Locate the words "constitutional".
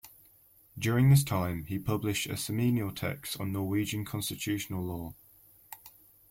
4.03-4.83